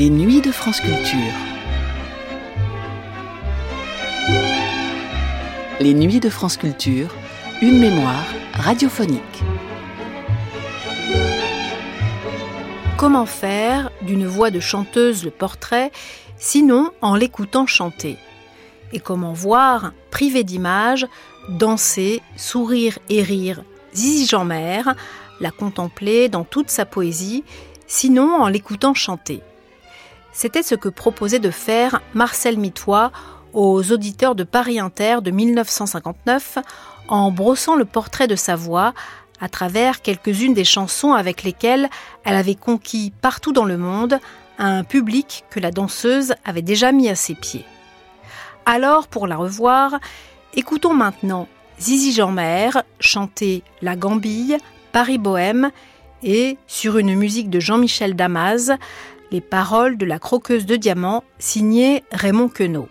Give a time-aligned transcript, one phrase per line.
[0.00, 1.34] Les nuits de France Culture.
[5.78, 7.14] Les nuits de France Culture,
[7.60, 8.24] une mémoire
[8.54, 9.20] radiophonique.
[12.96, 15.92] Comment faire d'une voix de chanteuse le portrait,
[16.38, 18.16] sinon en l'écoutant chanter?
[18.94, 21.06] Et comment voir, privé d'image,
[21.50, 23.62] danser, sourire et rire?
[23.94, 24.80] Zizi Jeanmer,
[25.40, 27.44] la contempler dans toute sa poésie,
[27.86, 29.42] sinon en l'écoutant chanter
[30.32, 33.10] C'était ce que proposait de faire Marcel Mitois
[33.52, 36.58] aux auditeurs de Paris Inter de 1959
[37.08, 38.94] en brossant le portrait de sa voix
[39.40, 41.88] à travers quelques-unes des chansons avec lesquelles
[42.24, 44.20] elle avait conquis partout dans le monde
[44.58, 47.64] un public que la danseuse avait déjà mis à ses pieds.
[48.66, 49.98] Alors, pour la revoir,
[50.54, 51.48] écoutons maintenant
[51.80, 54.58] Zizi Jeanmer chanter La Gambille,
[54.92, 55.70] Paris Bohème
[56.22, 58.70] et, sur une musique de Jean-Michel Damas,
[59.30, 62.88] les paroles de la croqueuse de diamants signée Raymond Queneau.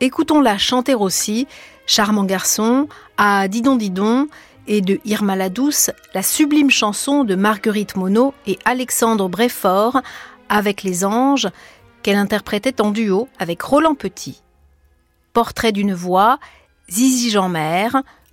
[0.00, 1.46] Écoutons-la chanter aussi,
[1.86, 4.28] Charmant garçon, à Didon Didon,
[4.66, 10.02] et de Irma la Douce, la sublime chanson de Marguerite Monod et Alexandre Bréfort
[10.48, 11.48] avec les anges
[12.02, 14.42] qu'elle interprétait en duo avec Roland Petit.
[15.32, 16.38] Portrait d'une voix,
[16.90, 17.88] Zizi Jeanmer,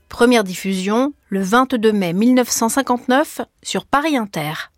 [0.10, 4.73] première diffusion le 22 mai 1959 sur Paris Inter.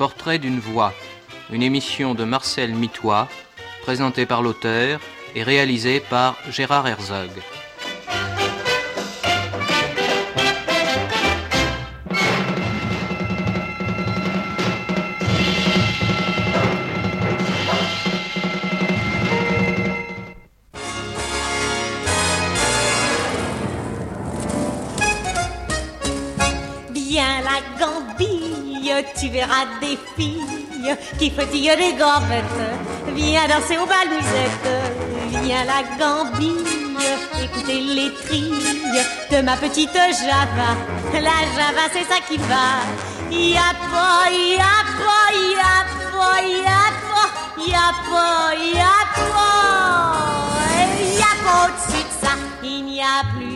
[0.00, 0.94] Portrait d'une voix
[1.52, 3.28] une émission de Marcel Mitois,
[3.82, 4.98] présentée par l'auteur
[5.34, 7.28] et réalisée par Gérard Herzog.
[27.20, 30.40] La Gambille, tu verras des filles
[31.18, 32.44] qui frétille les gambettes.
[33.14, 34.68] Viens danser au bal musette,
[35.42, 36.64] viens la gambille,
[37.42, 40.70] écoutez les trilles de ma petite Java.
[41.12, 42.80] La Java, c'est ça qui va.
[43.30, 47.28] Y'a pas, y'a pas, y'a pas, y'a pas,
[47.66, 50.20] y'a pas, y'a pas,
[51.18, 52.34] y'a pas au-dessus de ça.
[52.62, 53.04] Il n'y a
[53.36, 53.49] plus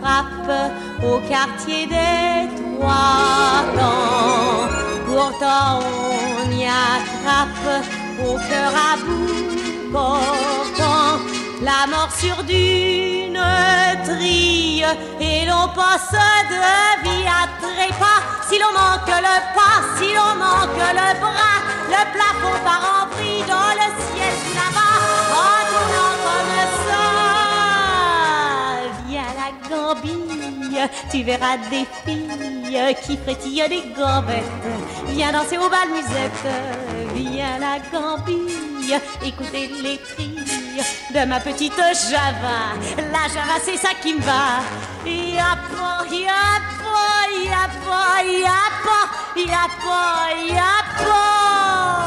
[0.00, 0.52] frappe
[1.02, 4.68] au quartier des trois camps.
[5.06, 5.80] Pourtant
[6.40, 7.84] on y attrape
[8.26, 9.60] au cœur à bout
[9.92, 11.18] portant
[11.62, 13.42] la mort sur d'une
[14.04, 14.86] trille
[15.20, 16.16] et l'on passe
[16.52, 18.20] de vie à trépas.
[18.48, 21.58] Si l'on manque le pas, si l'on manque le bras,
[21.88, 23.10] le plafond part en
[23.46, 24.89] dans le ciel là-bas
[29.90, 34.44] la gambille, tu verras des filles qui frétillent des gambettes
[35.08, 36.46] Viens danser au bal musette,
[37.14, 40.82] viens la gambille, écoutez les trilles
[41.14, 42.76] de ma petite Java.
[42.96, 44.62] La Java, c'est ça qui me va.
[45.04, 49.04] Y'a pas, y'a pas, y'a pas, y'a pas,
[49.36, 52.00] y'a pas, y'a pas,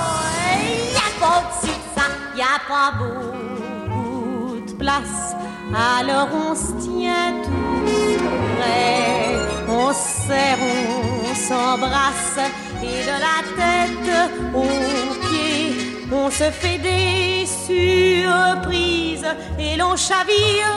[0.94, 5.36] y'a pas au-dessus de ça, y'a pas beaucoup de place.
[5.76, 7.63] Alors on se tient tout
[12.82, 15.72] et de la tête aux pieds,
[16.12, 19.28] on se fait des surprises
[19.60, 20.68] et l'on chavire,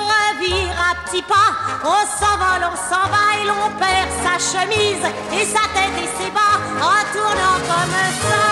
[0.41, 1.51] vire à petits pas.
[1.85, 6.31] On s'envole, on s'en va et l'on perd sa chemise et sa tête et ses
[6.31, 8.45] bas en tournant comme ça.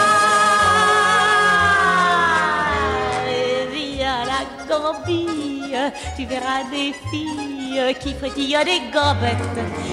[3.28, 5.78] Et via la gambille,
[6.16, 7.53] tu verras des filles
[8.00, 9.36] qui frétillent des gambettes.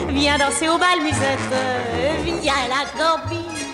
[0.10, 1.40] Viens danser au bal musette,
[2.24, 3.72] viens la gambille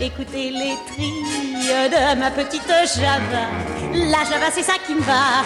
[0.00, 3.46] écoutez les trilles de ma petite Java.
[3.92, 5.42] La Java, c'est ça qui me va.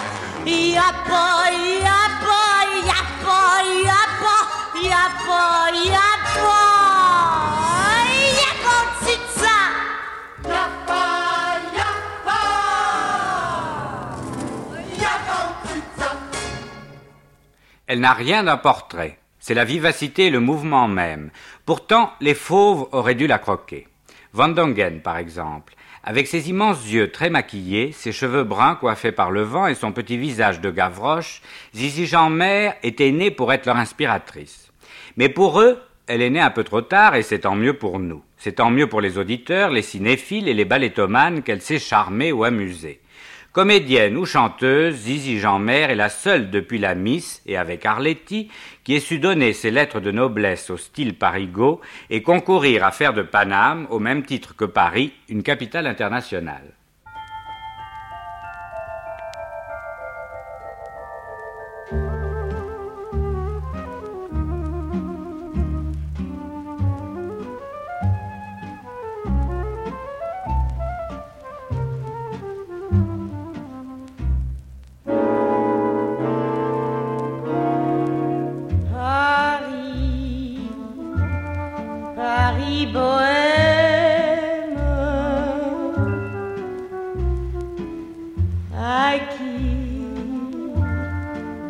[17.91, 19.19] Elle n'a rien d'un portrait.
[19.41, 21.31] C'est la vivacité et le mouvement même.
[21.67, 23.89] Pourtant, les fauves auraient dû la croquer.
[24.33, 29.43] Vandongen, par exemple, avec ses immenses yeux très maquillés, ses cheveux bruns coiffés par le
[29.43, 31.43] vent et son petit visage de gavroche,
[31.75, 34.71] Zizi Jean-Mère était née pour être leur inspiratrice.
[35.17, 37.99] Mais pour eux, elle est née un peu trop tard et c'est tant mieux pour
[37.99, 38.23] nous.
[38.37, 42.45] C'est tant mieux pour les auditeurs, les cinéphiles et les ballettomanes qu'elle sait charmer ou
[42.45, 43.01] amuser.
[43.53, 48.49] Comédienne ou chanteuse, Zizi Jeanmer est la seule depuis la Miss et avec Arletty
[48.85, 51.81] qui ait su donner ses lettres de noblesse au style parigot
[52.11, 56.75] et concourir à faire de Paname, au même titre que Paris, une capitale internationale.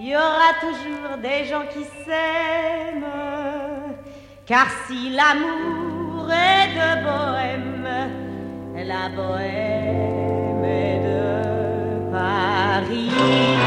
[0.00, 3.04] Il y aura toujours des gens qui s'aiment,
[4.46, 7.88] car si l'amour est de bohème,
[8.76, 13.57] la bohème est de Paris.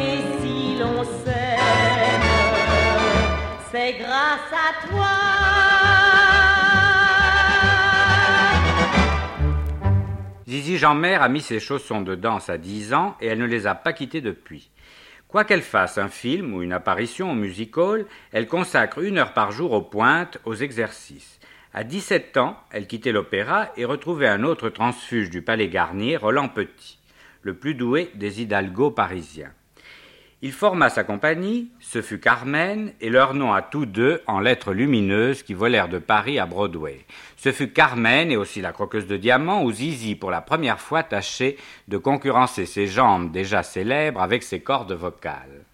[0.00, 2.22] Et si l'on s'aime,
[3.72, 5.06] c'est grâce à toi.
[10.48, 13.66] Zizi Jeanmer a mis ses chaussons de danse à 10 ans et elle ne les
[13.66, 14.70] a pas quittés depuis.
[15.26, 19.34] Quoi qu'elle fasse un film ou une apparition au music hall, elle consacre une heure
[19.34, 21.40] par jour aux pointes, aux exercices.
[21.74, 26.48] À 17 ans, elle quittait l'opéra et retrouvait un autre transfuge du Palais Garnier, Roland
[26.48, 26.98] Petit,
[27.42, 29.52] le plus doué des hidalgos parisiens.
[30.40, 34.72] Il forma sa compagnie, ce fut Carmen, et leur nom à tous deux en lettres
[34.72, 37.04] lumineuses qui volèrent de Paris à Broadway.
[37.36, 41.02] Ce fut Carmen et aussi la croqueuse de diamants où Zizi pour la première fois
[41.02, 41.56] tâchait
[41.88, 45.64] de concurrencer ses jambes déjà célèbres avec ses cordes vocales.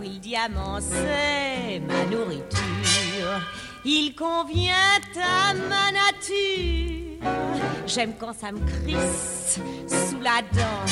[0.00, 3.40] Oui, le diamant, c'est ma nourriture.
[3.84, 7.18] Il convient à ma nature.
[7.86, 9.58] J'aime quand ça me crisse
[9.88, 10.84] sous la dent.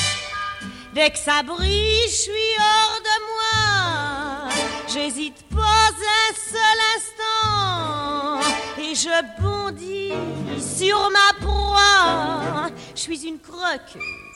[0.93, 4.49] Dès que ça brille, je suis hors de moi.
[4.87, 8.39] J'hésite pas un seul instant.
[8.81, 10.13] Et je bondis
[10.59, 12.69] sur ma proie.
[12.95, 14.28] Je suis une croqueuse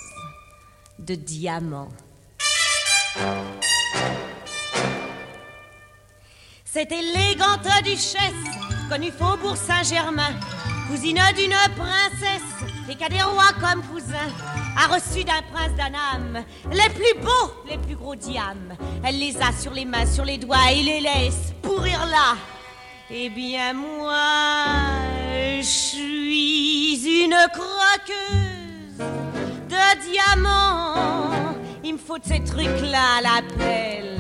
[1.06, 1.90] de diamants.
[6.66, 8.34] Cette élégante duchesse,
[8.90, 10.34] connue Faubourg Saint-Germain,
[10.88, 12.42] cousine d'une princesse,
[12.90, 14.30] et qu'a des rois comme cousin,
[14.78, 18.76] a reçu d'un prince d'Anam les plus beaux, les plus gros diamants.
[19.04, 22.36] Elle les a sur les mains, sur les doigts, et les laisse pourrir là.
[23.12, 24.16] Eh bien, moi,
[25.60, 29.23] je suis une croqueuse
[29.74, 30.44] de.
[31.84, 34.18] Il me faut de ces trucs-là à la pelle.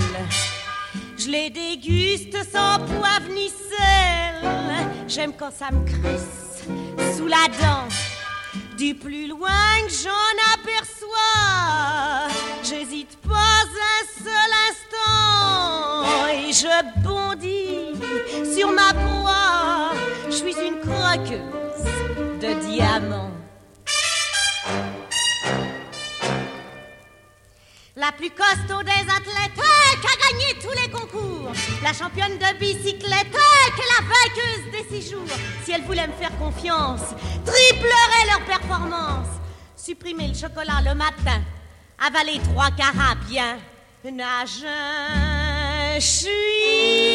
[1.17, 4.49] Je les déguste sans poivre ni sel.
[5.07, 6.65] J'aime quand ça me crisse
[7.15, 7.87] sous la dent.
[8.77, 9.49] Du plus loin
[9.85, 12.27] que j'en aperçois,
[12.63, 19.91] j'hésite pas un seul instant et je bondis sur ma proie.
[20.25, 21.85] Je suis une croqueuse
[22.41, 23.32] de diamants.
[28.03, 31.53] La plus costaud des athlètes qui a gagné tous les concours.
[31.81, 35.33] La championne de bicyclette qui est la vainqueuse des six jours.
[35.63, 39.29] Si elle voulait me faire confiance, triplerait leur performance.
[39.77, 41.41] Supprimer le chocolat le matin,
[42.05, 43.57] avaler trois carats bien.
[44.03, 44.11] Je
[46.01, 47.12] suis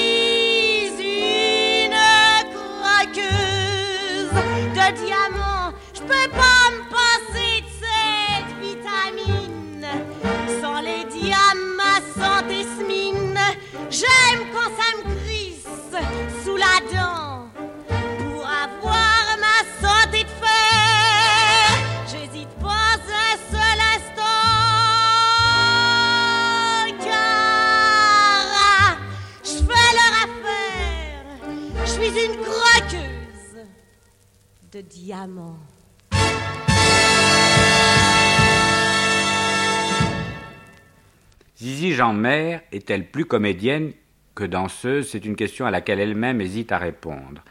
[42.09, 43.93] Jeanmer est-elle plus comédienne
[44.35, 45.11] que danseuse?
[45.11, 47.45] C'est une question à laquelle elle-même hésite à répondre.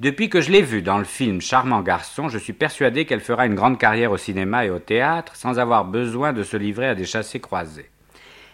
[0.00, 3.46] Depuis que je l'ai vue dans le film Charmant garçon, je suis persuadé qu'elle fera
[3.46, 6.94] une grande carrière au cinéma et au théâtre sans avoir besoin de se livrer à
[6.94, 7.88] des chassés croisés.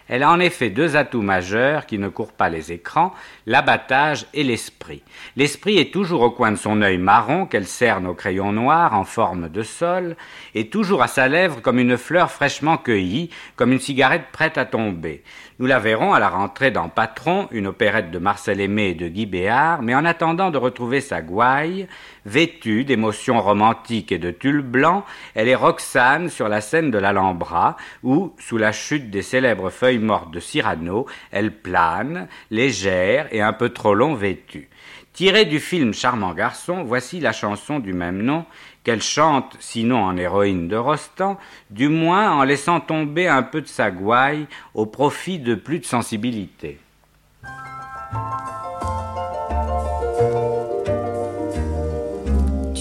[0.08, 3.12] Elle a en effet deux atouts majeurs qui ne courent pas les écrans,
[3.46, 5.02] l'abattage et l'esprit.
[5.36, 9.04] L'esprit est toujours au coin de son œil marron qu'elle cerne au crayon noir en
[9.04, 10.16] forme de sol,
[10.54, 14.64] et toujours à sa lèvre comme une fleur fraîchement cueillie, comme une cigarette prête à
[14.64, 15.22] tomber.
[15.58, 19.08] Nous la verrons à la rentrée dans Patron, une opérette de Marcel Aimé et de
[19.08, 21.88] Guy Béard, mais en attendant de retrouver sa gouaille,
[22.28, 25.04] vêtue d'émotions romantiques et de tulle blanc,
[25.34, 29.98] elle est Roxane sur la scène de l'Alhambra, où, sous la chute des célèbres feuilles
[29.98, 34.68] mortes de Cyrano, elle plane, légère et un peu trop long vêtue.
[35.12, 38.44] Tirée du film Charmant garçon, voici la chanson du même nom
[38.84, 41.38] qu'elle chante, sinon en héroïne de Rostand,
[41.70, 45.84] du moins en laissant tomber un peu de sa gouaille au profit de plus de
[45.84, 46.78] sensibilité.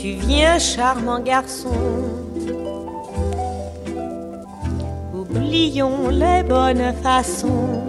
[0.08, 1.82] Tu viens, charmant garçon.
[5.14, 7.84] Oublions les bonnes façons.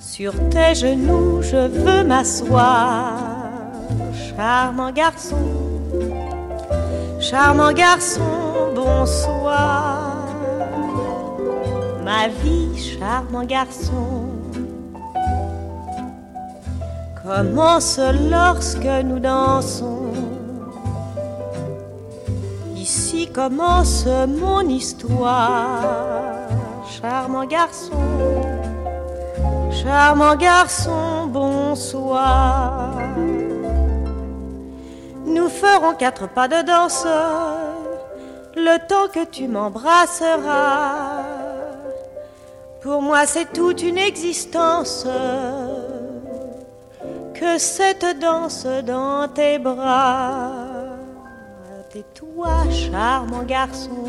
[0.00, 3.14] Sur tes genoux, je veux m'asseoir.
[4.12, 5.46] Charmant garçon,
[7.20, 10.16] charmant garçon, bonsoir.
[12.04, 14.18] Ma vie, charmant garçon
[17.28, 20.12] commence lorsque nous dansons.
[22.74, 25.82] Ici commence mon histoire,
[26.88, 27.92] charmant garçon,
[29.70, 32.94] charmant garçon, bonsoir.
[35.26, 37.06] Nous ferons quatre pas de danse,
[38.56, 41.24] le temps que tu m'embrasseras.
[42.80, 45.06] Pour moi, c'est toute une existence
[47.38, 50.60] que cette danse dans tes bras.
[51.90, 54.04] Tais-toi, charmant garçon.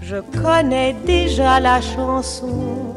[0.00, 2.94] Je connais déjà la chanson.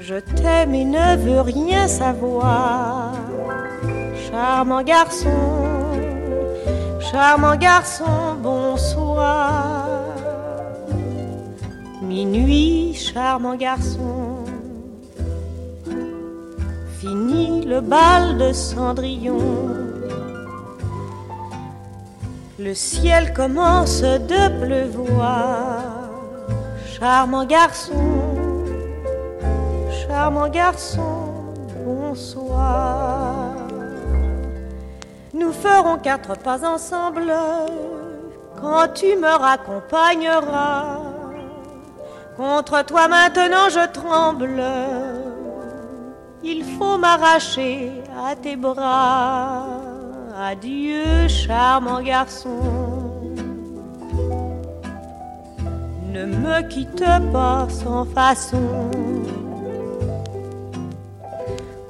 [0.00, 3.12] Je t'aime et ne veux rien savoir.
[4.30, 5.28] Charmant garçon,
[6.98, 9.83] charmant garçon, bonsoir.
[12.14, 14.44] Minuit, charmant garçon.
[17.00, 19.40] Fini le bal de Cendrillon.
[22.60, 25.80] Le ciel commence de pleuvoir.
[26.86, 28.06] Charmant garçon,
[30.06, 31.26] charmant garçon,
[31.84, 33.56] bonsoir.
[35.32, 37.32] Nous ferons quatre pas ensemble
[38.60, 41.13] quand tu me raccompagneras.
[42.36, 44.62] Contre toi maintenant je tremble.
[46.42, 49.66] Il faut m'arracher à tes bras.
[50.36, 52.58] Adieu, charmant garçon.
[56.12, 58.90] Ne me quitte pas sans façon.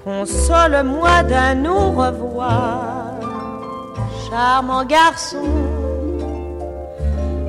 [0.05, 3.15] Console-moi d'un au revoir.
[4.29, 5.45] charmant garçon,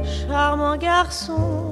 [0.03, 1.64] charmant garçon,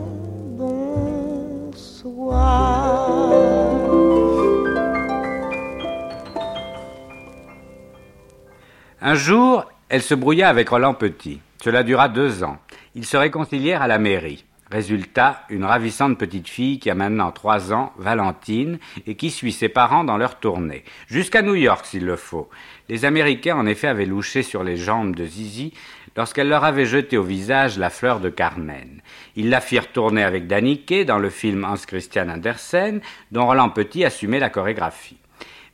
[9.05, 11.41] Un jour, elle se brouilla avec Roland Petit.
[11.61, 12.57] Cela dura deux ans.
[12.95, 14.45] Ils se réconcilièrent à la mairie.
[14.71, 19.69] Résultat, une ravissante petite fille qui a maintenant trois ans, Valentine, et qui suit ses
[19.69, 20.83] parents dans leur tournée.
[21.07, 22.49] Jusqu'à New York s'il le faut.
[22.89, 25.73] Les Américains en effet avaient louché sur les jambes de Zizi
[26.15, 29.01] lorsqu'elle leur avait jeté au visage la fleur de Carmen.
[29.35, 33.01] Ils la firent tourner avec Daniké dans le film Hans Christian Andersen,
[33.31, 35.17] dont Roland Petit assumait la chorégraphie.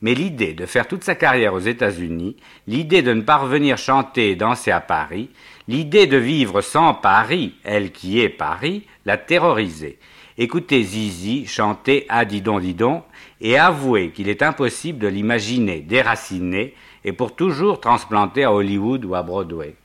[0.02, 4.32] Mais l'idée de faire toute sa carrière aux États-Unis, l'idée de ne pas revenir chanter
[4.32, 5.30] et danser à Paris,
[5.70, 10.00] L'idée de vivre sans Paris, elle qui est Paris, l'a terrorisée.
[10.40, 13.04] Écoutez Zizi chanter Ah didon didon
[13.40, 16.74] et avouez qu'il est impossible de l'imaginer déraciné
[17.06, 19.76] et pour toujours transplanté à Hollywood ou à Broadway.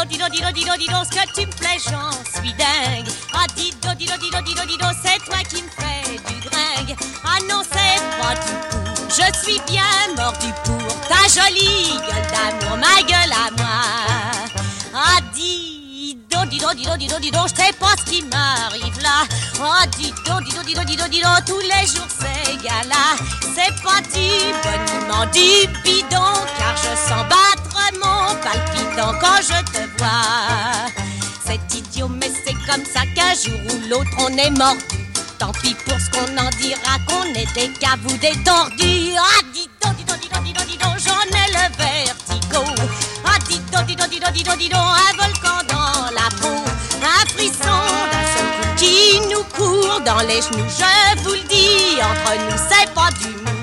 [0.00, 2.10] Do, di, do, di, do, di, do, di, do, ce que tu me plais, j'en
[2.34, 3.08] suis dingue.
[3.34, 5.68] Ah, dis, do, di, do, di, do, di, do, di, do, c'est toi qui me
[5.68, 6.96] fais du gringue.
[7.24, 8.80] Ah non, c'est pas du tout.
[9.08, 9.82] Je suis bien
[10.16, 13.80] mordu pour ta jolie gueule d'amour, ma gueule à moi.
[14.94, 15.20] Ah,
[16.60, 18.22] dis, do, di, do, di, do, di, do, di, do, je sais pas ce qui
[18.24, 19.24] m'arrive là.
[19.62, 22.56] Ah, dis, do, di, do, di, do, di, do, di, do, tous les jours c'est
[22.62, 23.16] gala.
[23.54, 24.28] C'est pas du
[24.62, 30.90] boniment, du bidon, car je sens battre mon palpitant quand je te vois.
[31.46, 35.08] C'est idiot, mais c'est comme ça qu'un jour ou l'autre on est mordu.
[35.38, 39.16] Tant pis pour ce qu'on en dira, qu'on est des cavous, des tordus.
[39.18, 42.64] Ah, dis donc, dis donc, dis donc, dis donc, dis donc, j'en ai le vertigo.
[43.24, 45.69] Ah, dis donc, dis donc, dis donc, dis donc, dis donc, un volcan
[50.04, 50.66] dans les genoux.
[50.68, 53.58] Je vous le dis, entre nous, c'est pas du mou.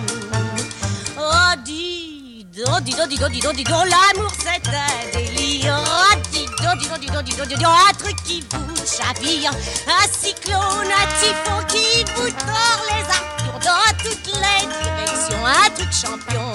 [1.19, 5.77] Oh, dis donc, dis donc, dis donc, dis donc, dis donc, l'amour c'est un délire.
[5.79, 8.75] Oh, dis donc, dis donc, dis donc, dis donc, dis donc, un truc qui vous
[8.85, 9.51] chavire.
[9.87, 15.45] Un cyclone, un typhon qui vous tord les artures dans toutes les directions.
[15.45, 16.53] Un truc champion.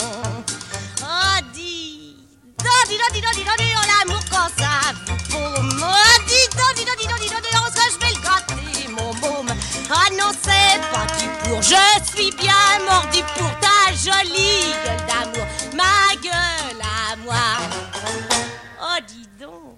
[1.03, 2.17] Oh, dis
[2.59, 4.73] donc, dis donc, dis donc, dis donc, dis donc, l'amour quand ça
[5.07, 5.85] vous paume.
[5.85, 7.32] Oh, dis donc, dis donc, dis
[11.63, 15.47] Je suis bien mordu pour ta jolie gueule d'amour.
[15.77, 17.35] Ma gueule à moi.
[18.83, 19.77] Oh, dis donc.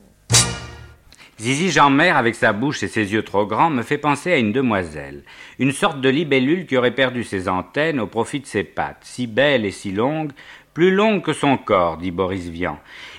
[1.38, 4.52] Zizi Jeanmer, avec sa bouche et ses yeux trop grands, me fait penser à une
[4.52, 5.24] demoiselle,
[5.58, 9.26] une sorte de libellule qui aurait perdu ses antennes au profit de ses pattes, si
[9.26, 10.32] belle et si longue,
[10.72, 12.78] plus longue que son corps, dit Boris Vian.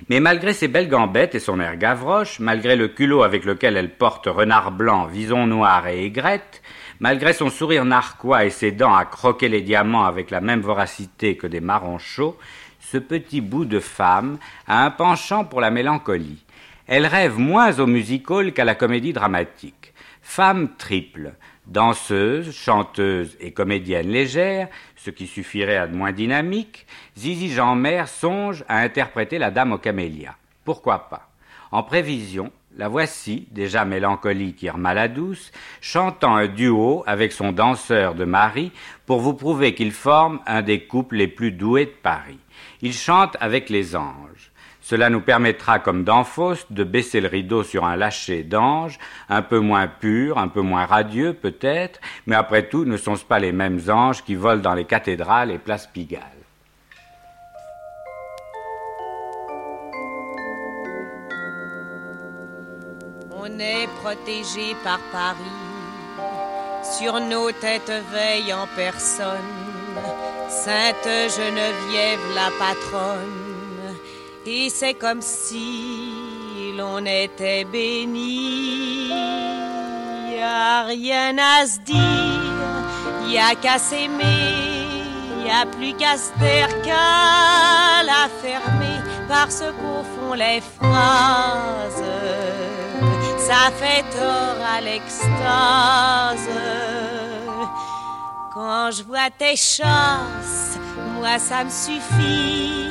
[0.10, 3.95] Mais malgré ses belles gambettes et son air gavroche, malgré le culot avec lequel elle
[3.95, 6.63] porte renard blanc, vison noir et aigrette,
[6.99, 11.38] malgré son sourire narquois et ses dents à croquer les diamants avec la même voracité
[11.38, 12.38] que des marrons chauds,
[12.79, 16.43] ce petit bout de femme a un penchant pour la mélancolie.
[16.88, 19.93] Elle rêve moins au musical qu'à la comédie dramatique.
[20.21, 21.34] Femme triple,
[21.65, 26.86] danseuse, chanteuse et comédienne légère, ce qui suffirait à de moins dynamique,
[27.17, 30.36] Zizi Jeanmer songe à interpréter la dame aux camélias.
[30.63, 31.29] Pourquoi pas?
[31.71, 38.26] En prévision, la voici, déjà mélancolique et maladouce, chantant un duo avec son danseur de
[38.26, 38.72] mari
[39.06, 42.40] pour vous prouver qu'il forme un des couples les plus doués de Paris.
[42.82, 44.52] Il chante avec les anges.
[44.82, 49.42] Cela nous permettra, comme dans Faust, de baisser le rideau sur un lâcher d'ange, un
[49.42, 53.52] peu moins pur, un peu moins radieux peut-être, mais après tout, ne sont-ce pas les
[53.52, 56.35] mêmes anges qui volent dans les cathédrales et places Pigalle
[63.47, 65.38] On est protégé par Paris.
[66.97, 69.53] Sur nos têtes veille en personne
[70.49, 73.97] Sainte Geneviève la patronne.
[74.47, 79.10] Et c'est comme si l'on était béni.
[79.10, 85.03] Y a rien à se dire, y a qu'à s'aimer,
[85.45, 92.14] y a plus qu'à se taire qu'à la fermer parce qu'au fond les phrases
[93.47, 96.49] ça fait tort à l'extase.
[98.53, 100.79] Quand je vois tes chasses,
[101.15, 102.89] moi ça me suffit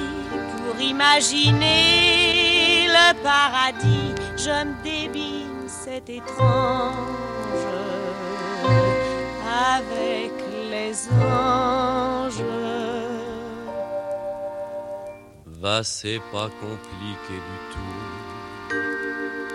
[0.58, 4.14] pour imaginer le paradis.
[4.36, 6.94] Je me débine, c'est étrange
[9.72, 10.32] avec
[10.70, 12.44] les anges.
[15.46, 18.03] Va, c'est pas compliqué du tout.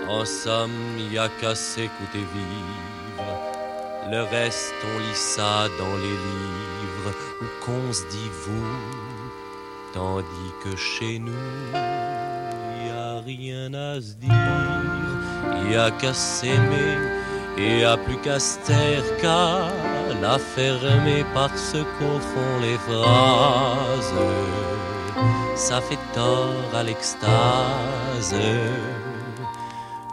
[0.10, 3.24] En somme, y a qu'à s'écouter vivre.
[4.10, 8.76] Le reste, on lit ça dans les livres où qu'on se dit vous,
[9.94, 11.32] tandis que chez nous,
[11.74, 16.98] y a rien à se dire, y a qu'à s'aimer
[17.56, 19.68] et a plus qu'à se taire qu'à
[20.22, 24.14] la fermer parce qu'au fond les phrases,
[25.56, 28.34] ça fait tort à l'extase.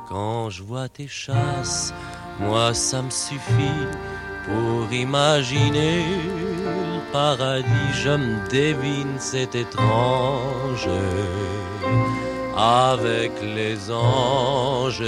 [0.09, 1.93] Quand je vois tes chasses,
[2.39, 3.89] moi ça me suffit
[4.47, 6.05] pour imaginer
[6.65, 7.93] le paradis.
[8.05, 10.89] Je me devine, c'est étrange
[12.57, 15.03] avec les anges.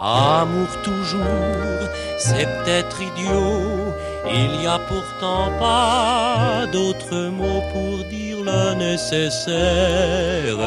[0.00, 1.88] Amour toujours,
[2.18, 3.94] c'est peut-être idiot.
[4.28, 10.58] Il y a pourtant pas d'autres mots pour dire le nécessaire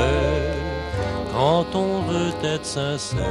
[1.40, 3.24] quand on veut être sincère.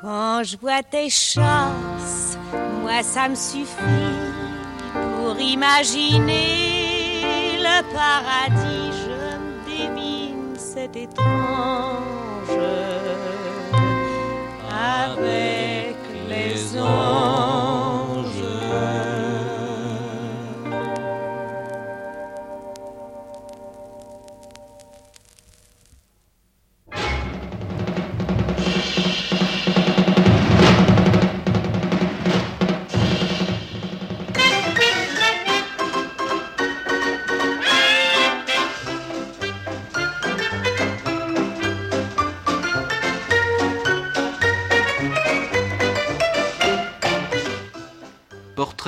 [0.00, 2.38] Quand je vois tes chances,
[2.80, 4.16] moi ça me suffit
[4.92, 6.46] pour imaginer
[7.66, 8.92] le paradis.
[9.04, 12.58] Je me devine, c'est étrange
[14.72, 15.96] avec
[16.28, 17.67] les anges.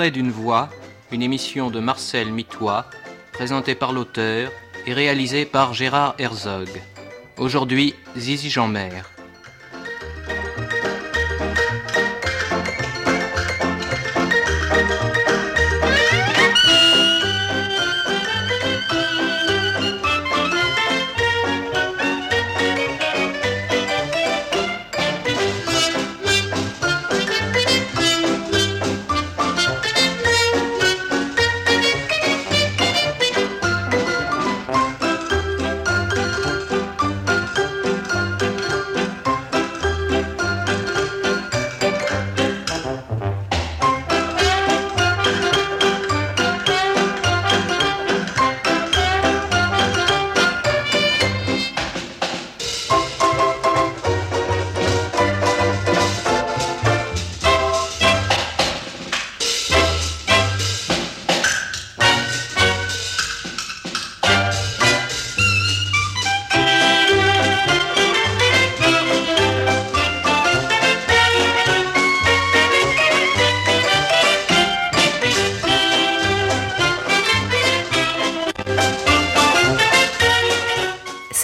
[0.09, 0.71] D'une voix,
[1.13, 2.87] une émission de Marcel Mitois,
[3.33, 4.51] présentée par l'auteur
[4.87, 6.71] et réalisée par Gérard Herzog.
[7.37, 9.03] Aujourd'hui, Zizi Jeanmer.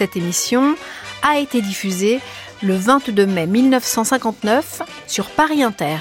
[0.06, 0.76] Cette émission
[1.24, 2.20] a été diffusée
[2.62, 5.96] le 22 mai 1959 sur Paris Inter.